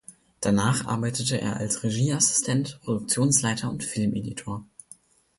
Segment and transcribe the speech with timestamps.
[0.39, 4.65] Danach arbeitete er als Regieassistent, Produktionsleiter und Filmeditor.